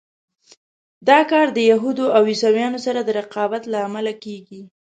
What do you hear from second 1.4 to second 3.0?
د یهودو او عیسویانو سره